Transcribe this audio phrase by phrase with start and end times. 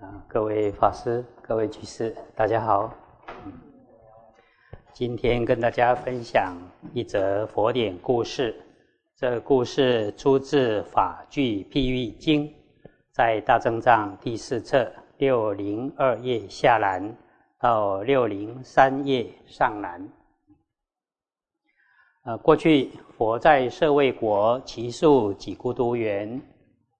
[0.00, 2.94] 啊，各位法师、各位居士，大家好。
[4.92, 6.56] 今天跟大家分享
[6.94, 8.54] 一则佛典故事。
[9.16, 12.46] 这故事出自《法句譬喻经》，
[13.10, 17.12] 在大正藏第四册六零二页下栏
[17.58, 20.08] 到六零三页上栏。
[22.22, 26.40] 呃，过去佛在舍卫国其数几孤独园，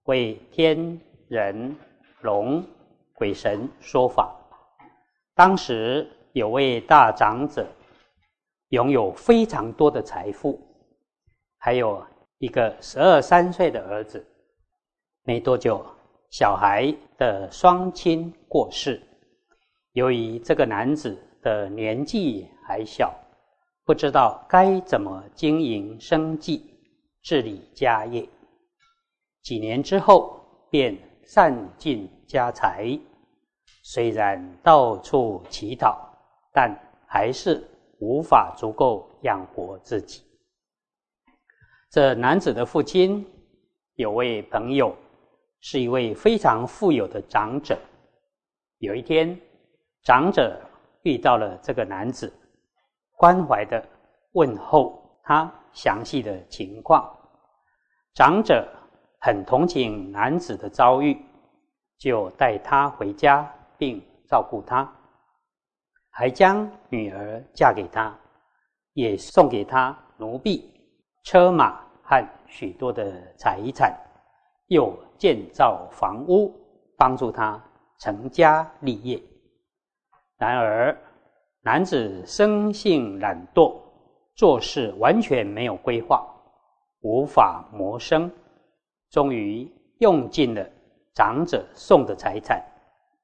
[0.07, 1.77] 为天人
[2.23, 2.61] 龙。
[3.19, 4.33] 鬼神说法，
[5.35, 7.67] 当时有位大长者，
[8.69, 10.57] 拥有非常多的财富，
[11.59, 12.01] 还有
[12.39, 14.25] 一个十二三岁的儿子。
[15.25, 15.85] 没多久，
[16.31, 19.03] 小孩的双亲过世。
[19.95, 23.13] 由于这个男子的年纪还小，
[23.85, 26.65] 不知道该怎么经营生计、
[27.25, 28.29] 治理家业，
[29.43, 32.97] 几年之后便散尽家财。
[33.91, 35.99] 虽然到处乞讨，
[36.53, 36.71] 但
[37.07, 37.67] 还是
[38.01, 40.23] 无法足够养活自己。
[41.91, 43.27] 这男子的父亲
[43.95, 44.95] 有位朋友，
[45.61, 47.79] 是一位非常富有的长者。
[48.77, 49.41] 有一天，
[50.03, 50.61] 长者
[51.01, 52.31] 遇到了这个男子，
[53.17, 53.83] 关怀的
[54.33, 57.11] 问候他详细的情况。
[58.13, 58.69] 长者
[59.19, 61.17] 很同情男子的遭遇，
[61.97, 63.51] 就带他回家。
[63.79, 64.93] 并照顾他，
[66.11, 68.15] 还将女儿嫁给他，
[68.93, 70.69] 也送给他奴婢、
[71.23, 73.97] 车马和许多的财产，
[74.67, 76.53] 又建造房屋，
[76.97, 77.63] 帮助他
[78.01, 79.23] 成家立业。
[80.37, 80.97] 然而，
[81.63, 83.81] 男子生性懒惰，
[84.35, 86.27] 做事完全没有规划，
[87.01, 88.31] 无法谋生，
[89.11, 90.69] 终于用尽了
[91.15, 92.65] 长者送的财产。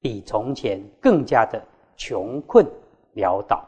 [0.05, 1.59] 比从前更加的
[1.97, 2.63] 穷困
[3.15, 3.67] 潦倒。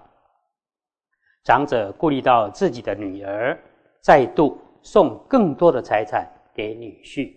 [1.44, 3.58] 长者顾虑到自己的女儿，
[4.02, 7.32] 再度送更多的财产给女婿，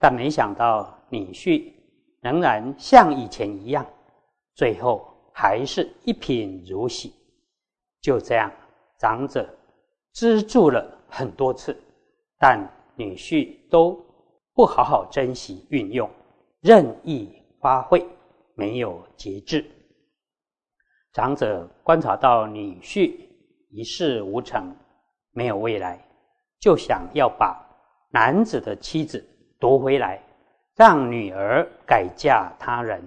[0.00, 1.72] 但没想到女婿
[2.20, 3.86] 仍然像以前一样，
[4.56, 7.14] 最后还是一贫如洗。
[8.00, 8.50] 就这样，
[8.98, 9.48] 长者
[10.12, 11.80] 资助了很多次，
[12.36, 13.96] 但女婿都
[14.54, 16.10] 不好好珍惜运用，
[16.62, 17.32] 任意。
[17.60, 18.06] 发挥
[18.54, 19.64] 没有节制，
[21.12, 23.14] 长者观察到女婿
[23.70, 24.74] 一事无成，
[25.32, 25.98] 没有未来，
[26.60, 27.60] 就想要把
[28.10, 29.24] 男子的妻子
[29.58, 30.22] 夺回来，
[30.76, 33.02] 让女儿改嫁他人。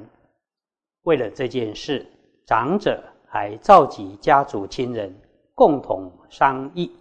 [1.04, 2.06] 为了这件事，
[2.46, 5.14] 长者还召集家族亲人
[5.56, 6.92] 共同商议。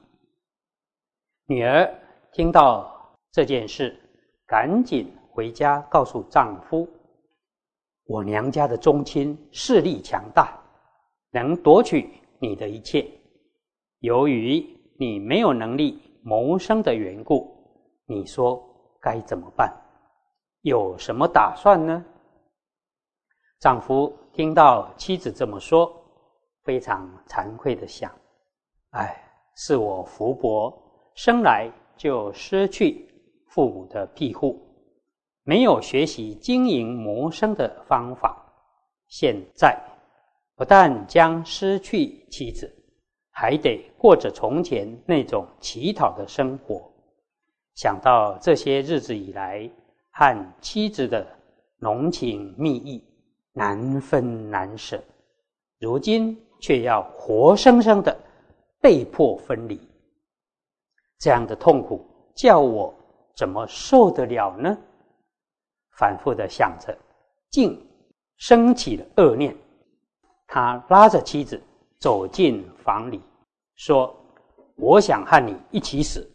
[1.46, 1.92] 女儿
[2.32, 3.94] 听到这件事，
[4.46, 6.88] 赶紧回家告诉丈夫。
[8.10, 10.60] 我娘家的宗亲势力强大，
[11.30, 12.10] 能夺取
[12.40, 13.08] 你的一切。
[14.00, 14.60] 由于
[14.98, 17.48] 你没有能力谋生的缘故，
[18.06, 18.60] 你说
[19.00, 19.72] 该怎么办？
[20.62, 22.04] 有什么打算呢？
[23.60, 25.88] 丈夫听到妻子这么说，
[26.64, 28.10] 非常惭愧的想：
[28.90, 29.22] 哎，
[29.54, 30.76] 是我福薄，
[31.14, 33.08] 生来就失去
[33.50, 34.60] 父母的庇护。
[35.42, 38.36] 没有学习经营谋生的方法，
[39.08, 39.76] 现在
[40.54, 42.70] 不但将失去妻子，
[43.30, 46.90] 还得过着从前那种乞讨的生活。
[47.74, 49.68] 想到这些日子以来
[50.10, 51.26] 和妻子的
[51.78, 53.02] 浓情蜜意
[53.52, 55.02] 难分难舍，
[55.78, 58.14] 如今却要活生生的
[58.80, 59.80] 被迫分离，
[61.18, 62.04] 这样的痛苦
[62.36, 62.94] 叫我
[63.34, 64.76] 怎么受得了呢？
[65.92, 66.96] 反复的想着，
[67.50, 67.86] 竟
[68.36, 69.56] 升起了恶念。
[70.46, 71.62] 他拉着妻子
[71.98, 73.20] 走进房里，
[73.76, 74.14] 说
[74.76, 76.28] ：“我想和你一起死。”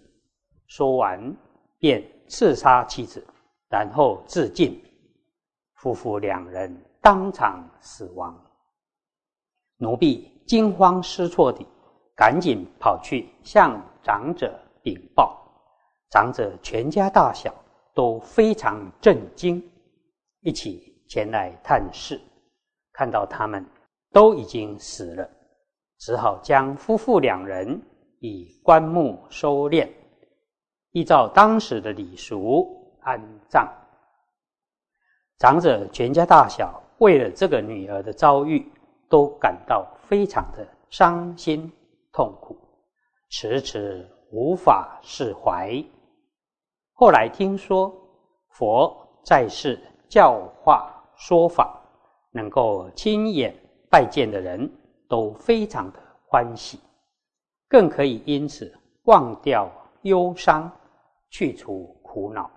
[0.67, 1.35] 说完，
[1.79, 3.25] 便刺杀妻子，
[3.69, 4.81] 然后自尽。
[5.75, 8.35] 夫妇两人当场死亡。
[9.77, 11.67] 奴婢惊慌失措地
[12.15, 15.37] 赶紧跑去向长者禀报，
[16.09, 17.53] 长者全家大小。
[17.95, 19.63] 都非常震惊，
[20.41, 22.19] 一起前来探视，
[22.91, 23.65] 看到他们
[24.11, 25.27] 都已经死了，
[25.97, 27.81] 只好将夫妇两人
[28.19, 29.89] 以棺木收敛，
[30.91, 33.65] 依照当时的礼俗安葬。
[35.37, 38.69] 长者全家大小为了这个女儿的遭遇，
[39.09, 41.71] 都感到非常的伤心
[42.11, 42.57] 痛苦，
[43.29, 45.81] 迟迟无法释怀。
[46.97, 47.93] 后来听说
[48.51, 49.77] 佛在世
[50.07, 51.77] 教化说法，
[52.31, 53.53] 能够亲眼
[53.89, 54.71] 拜见的人
[55.09, 56.79] 都非常的欢喜，
[57.67, 59.69] 更可以因此忘掉
[60.03, 60.71] 忧伤，
[61.29, 62.49] 去除苦恼。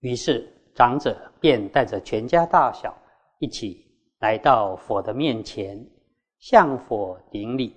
[0.00, 2.94] 于是长者便带着全家大小
[3.38, 3.82] 一起
[4.18, 5.82] 来到佛的面前，
[6.38, 7.74] 向佛顶礼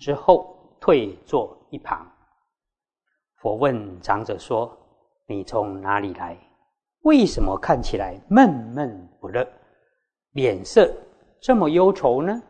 [0.00, 2.04] 之后，退坐一旁。
[3.36, 4.76] 佛问长者说
[5.30, 6.36] ：“你从哪里来？
[7.02, 9.48] 为什么看起来闷闷不乐，
[10.32, 10.92] 脸色
[11.40, 12.42] 这么忧愁呢？”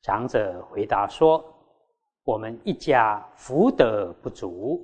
[0.00, 1.44] 长者回答说
[2.24, 4.82] ：“我们一家福德不足，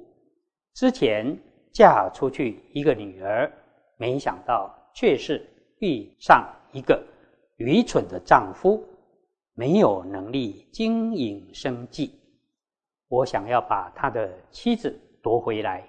[0.74, 1.34] 之前
[1.72, 3.50] 嫁出去一个女儿，
[3.96, 5.48] 没想到却是
[5.78, 7.02] 遇上一个
[7.56, 8.84] 愚蠢的丈夫，
[9.54, 12.20] 没有能力经营生计。”
[13.08, 15.88] 我想要把他的妻子夺回来，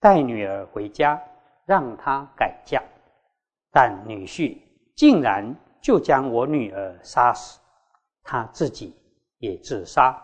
[0.00, 1.22] 带女儿回家，
[1.64, 2.82] 让她改嫁。
[3.70, 4.56] 但女婿
[4.94, 7.60] 竟然就将我女儿杀死，
[8.22, 8.94] 他自己
[9.38, 10.20] 也自杀，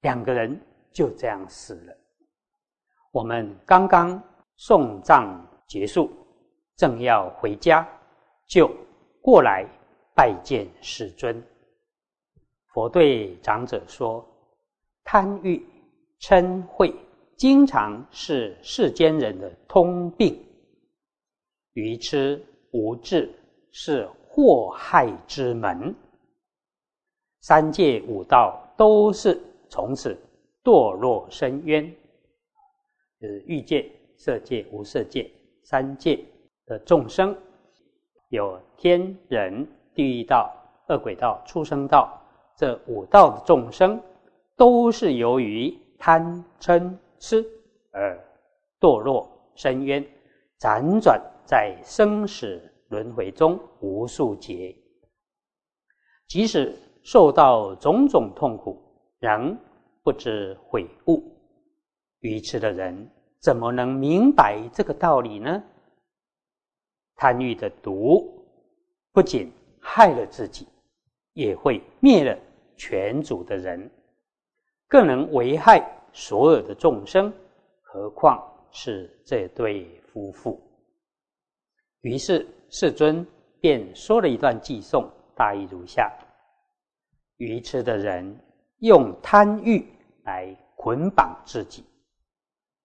[0.00, 0.60] 两个人
[0.92, 1.96] 就这样死了。
[3.12, 4.22] 我们刚刚
[4.56, 6.10] 送葬结束，
[6.76, 7.86] 正要回家，
[8.46, 8.70] 就
[9.20, 9.66] 过来
[10.14, 11.42] 拜见世尊。
[12.72, 14.26] 佛对长者说。
[15.02, 15.66] 贪欲、
[16.20, 16.94] 嗔恚，
[17.40, 20.34] 经常是世间人的通病；
[21.72, 22.38] 愚痴、
[22.70, 23.34] 无智
[23.70, 25.94] 是祸害之门。
[27.40, 29.40] 三界五道都是
[29.70, 30.14] 从此
[30.62, 31.90] 堕落深渊。
[33.18, 35.30] 就是欲界、色界、无色界
[35.62, 36.22] 三界
[36.66, 37.34] 的众生，
[38.28, 40.54] 有天人、地狱道、
[40.90, 42.20] 恶鬼道、畜生道
[42.54, 43.98] 这五道的众生。
[44.58, 47.46] 都是由于贪嗔失
[47.92, 48.18] 而
[48.80, 50.04] 堕落深渊，
[50.58, 54.74] 辗转在生死轮回中无数劫。
[56.26, 58.82] 即使受到种种痛苦，
[59.18, 59.56] 仍
[60.02, 61.22] 不知悔悟。
[62.20, 65.62] 愚痴的人怎么能明白这个道理呢？
[67.16, 68.46] 贪欲的毒
[69.12, 70.66] 不仅害了自己，
[71.34, 72.38] 也会灭了
[72.76, 73.90] 全族的人。
[74.88, 77.32] 更能危害所有的众生，
[77.82, 80.60] 何况是这对夫妇？
[82.00, 83.26] 于是世尊
[83.60, 86.12] 便说了一段偈颂，大意如下：
[87.36, 88.38] 愚痴的人
[88.78, 89.86] 用贪欲
[90.24, 91.84] 来捆绑自己，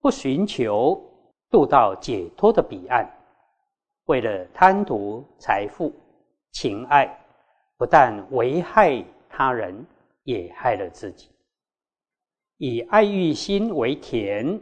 [0.02, 1.02] 不寻求
[1.50, 3.10] 渡到解脱的彼岸，
[4.06, 5.92] 为了贪图财富、
[6.52, 7.08] 情爱，
[7.78, 9.86] 不但危害他人，
[10.24, 11.30] 也害了自己。
[12.58, 14.60] 以爱欲心为田，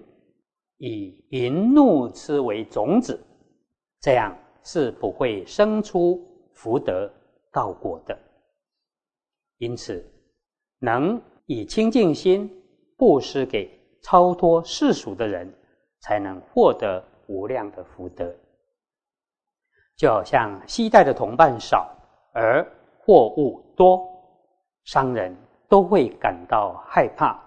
[0.77, 3.19] 以淫怒痴为种子，
[4.01, 6.19] 这样是不会生出
[6.53, 7.11] 福德
[7.51, 8.17] 道果的。
[9.57, 10.03] 因此，
[10.79, 12.49] 能以清净心
[12.97, 13.69] 布施给
[14.01, 15.53] 超脱世俗的人，
[16.01, 18.33] 才能获得无量的福德。
[19.95, 21.95] 就好像西带的同伴少
[22.33, 22.65] 而
[22.99, 24.01] 货物多，
[24.85, 25.33] 商人
[25.69, 27.39] 都会感到害怕。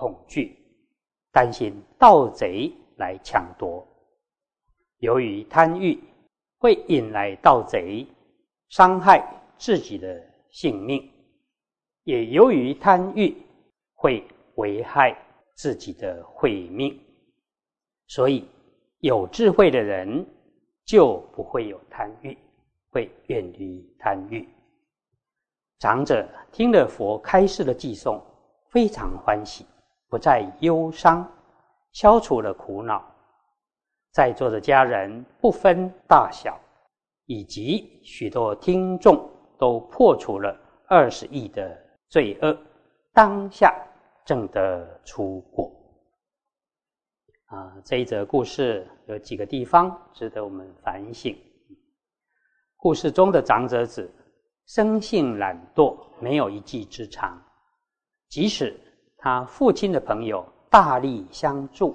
[0.00, 0.56] 恐惧、
[1.30, 3.86] 担心盗贼来抢夺，
[5.00, 6.02] 由于贪欲
[6.56, 8.06] 会引来盗贼，
[8.70, 9.22] 伤害
[9.58, 11.02] 自己的性命；
[12.04, 13.36] 也由于贪欲
[13.92, 15.14] 会危害
[15.54, 16.98] 自己的慧命。
[18.06, 18.48] 所以，
[19.00, 20.26] 有智慧的人
[20.86, 22.34] 就不会有贪欲，
[22.88, 24.48] 会远离贪欲。
[25.78, 28.18] 长者听了佛开示的偈颂，
[28.70, 29.66] 非常欢喜。
[30.10, 31.26] 不再忧伤，
[31.92, 33.00] 消除了苦恼。
[34.10, 36.58] 在座的家人不分大小，
[37.26, 42.58] 以及许多听众都破除了二十亿的罪恶，
[43.12, 43.72] 当下
[44.24, 45.72] 正得出果。
[47.46, 51.38] 啊，这一则故事有几个地方值得我们反省。
[52.76, 54.12] 故事中的长者子
[54.66, 57.40] 生性懒惰，没有一技之长，
[58.28, 58.76] 即使。
[59.22, 61.94] 他父亲的朋友大力相助，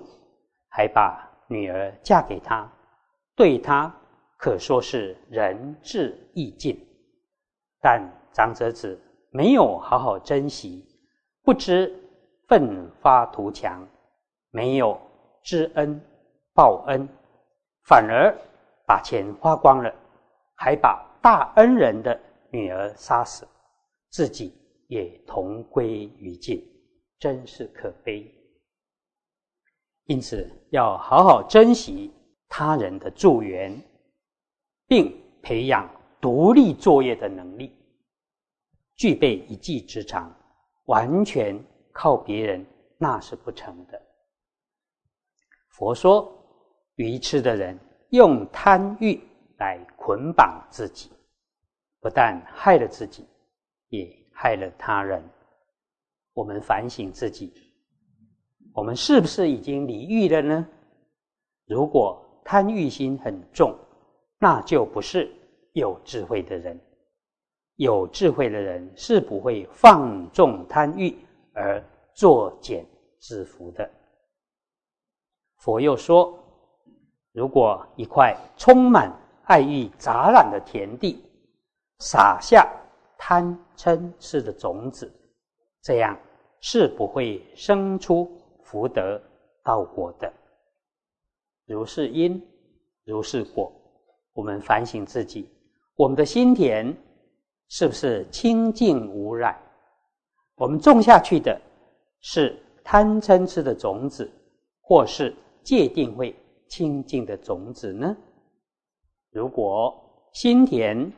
[0.70, 2.72] 还把女儿嫁给他，
[3.36, 3.92] 对他
[4.38, 6.80] 可说是仁至义尽。
[7.82, 9.00] 但长者子
[9.32, 10.86] 没有好好珍惜，
[11.42, 11.92] 不知
[12.48, 13.84] 奋发图强，
[14.52, 14.96] 没有
[15.44, 16.00] 知恩
[16.54, 17.08] 报恩，
[17.86, 18.32] 反而
[18.86, 19.92] 把钱花光了，
[20.54, 22.20] 还把大恩人的
[22.52, 23.48] 女儿杀死，
[24.12, 24.54] 自己
[24.90, 26.64] 也同归于尽。
[27.26, 28.32] 真是可悲，
[30.04, 32.14] 因此要好好珍惜
[32.48, 33.76] 他人的助缘，
[34.86, 35.90] 并培养
[36.22, 37.76] 独立作业的能力，
[38.96, 40.32] 具备一技之长，
[40.86, 41.60] 完全
[41.92, 42.64] 靠别人
[43.00, 44.00] 那是不成的。
[45.70, 46.32] 佛说，
[46.98, 47.76] 愚痴的人
[48.12, 49.20] 用贪欲
[49.58, 51.10] 来捆绑自己，
[52.00, 53.26] 不但害了自己，
[53.90, 55.28] 也害了他人。
[56.36, 57.52] 我们反省自己，
[58.74, 60.68] 我们是不是已经离欲了呢？
[61.66, 63.74] 如果贪欲心很重，
[64.38, 65.34] 那就不是
[65.72, 66.80] 有智慧的人。
[67.78, 71.18] 有智慧的人是不会放纵贪欲
[71.54, 72.86] 而作茧
[73.18, 73.90] 自缚的。
[75.58, 76.38] 佛又说，
[77.32, 79.12] 如果一块充满
[79.46, 81.24] 爱欲杂染的田地，
[82.00, 82.70] 撒下
[83.18, 85.10] 贪嗔痴的种子，
[85.86, 86.18] 这样
[86.62, 88.28] 是不会生出
[88.64, 89.22] 福德
[89.64, 90.34] 道果的。
[91.68, 92.42] 如是因，
[93.04, 93.72] 如是果。
[94.34, 95.48] 我们反省自己，
[95.96, 96.94] 我们的心田
[97.70, 99.56] 是不是清净无染？
[100.56, 101.58] 我们种下去的
[102.20, 104.30] 是贪嗔痴的种子，
[104.82, 106.36] 或是界定会
[106.68, 108.18] 清净的种子呢？
[109.32, 109.96] 如果
[110.34, 111.10] 心田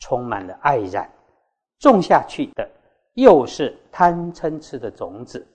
[0.00, 1.10] 充满了爱染，
[1.78, 2.70] 种下去的
[3.16, 5.46] 又是贪嗔痴的种子，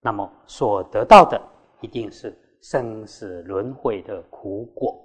[0.00, 1.40] 那么所得到的
[1.80, 2.36] 一定是。
[2.66, 4.98] 生死轮回的苦果，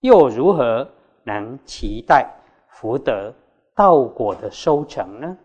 [0.00, 0.84] 又如何
[1.22, 2.28] 能期待
[2.70, 3.32] 福德
[3.72, 5.38] 道果的收成呢？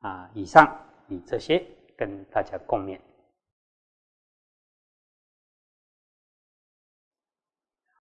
[0.00, 0.70] 啊，以上
[1.08, 1.64] 以这些
[1.96, 3.00] 跟大家共勉。